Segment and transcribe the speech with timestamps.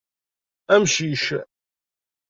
[0.73, 1.25] Amcic!